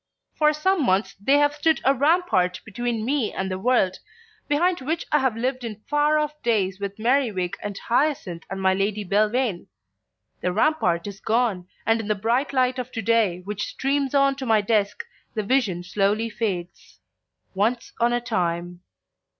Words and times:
For 0.33 0.51
some 0.51 0.83
months 0.83 1.13
they 1.21 1.37
have 1.37 1.53
stood 1.53 1.79
a 1.85 1.93
rampart 1.93 2.59
between 2.65 3.05
me 3.05 3.31
and 3.31 3.51
the 3.51 3.59
world, 3.59 3.99
behind 4.47 4.81
which 4.81 5.05
I 5.11 5.19
have 5.19 5.37
lived 5.37 5.63
in 5.63 5.81
far 5.87 6.17
off 6.17 6.41
days 6.41 6.79
with 6.79 6.97
Merriwig 6.97 7.53
and 7.61 7.77
Hyacinth 7.77 8.41
and 8.49 8.59
my 8.59 8.73
Lady 8.73 9.03
Belvane. 9.05 9.67
The 10.41 10.53
rampart 10.53 11.05
is 11.05 11.19
gone, 11.19 11.67
and 11.85 12.01
in 12.01 12.07
the 12.07 12.15
bright 12.15 12.51
light 12.51 12.79
of 12.79 12.91
to 12.93 13.01
day 13.03 13.41
which 13.41 13.67
streams 13.67 14.15
on 14.15 14.35
to 14.37 14.45
my 14.47 14.59
desk 14.61 15.03
the 15.35 15.43
vision 15.43 15.83
slowly 15.83 16.31
fades. 16.31 16.97
Once 17.53 17.93
on 17.99 18.11
a 18.11 18.19
time 18.19 18.81